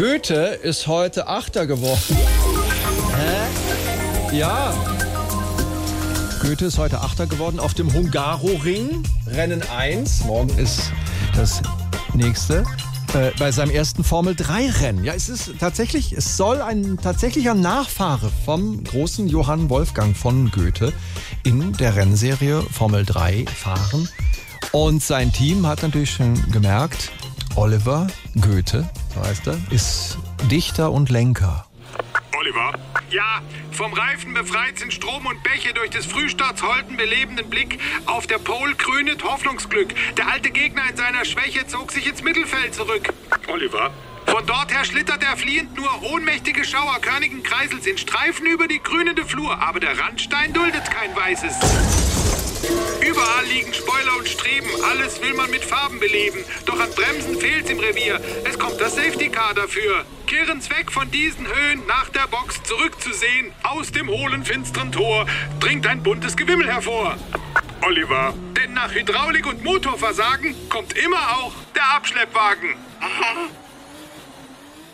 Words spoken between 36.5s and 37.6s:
holden belebenden